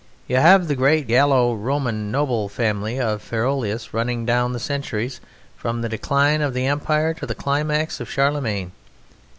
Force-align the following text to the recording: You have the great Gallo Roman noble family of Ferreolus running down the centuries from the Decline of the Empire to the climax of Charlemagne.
You 0.27 0.37
have 0.37 0.67
the 0.67 0.73
great 0.75 1.05
Gallo 1.07 1.53
Roman 1.53 2.09
noble 2.09 2.49
family 2.49 2.99
of 2.99 3.21
Ferreolus 3.21 3.93
running 3.93 4.25
down 4.25 4.51
the 4.51 4.59
centuries 4.59 5.21
from 5.55 5.81
the 5.83 5.89
Decline 5.89 6.41
of 6.41 6.55
the 6.55 6.65
Empire 6.65 7.13
to 7.13 7.27
the 7.27 7.35
climax 7.35 7.99
of 7.99 8.09
Charlemagne. 8.09 8.71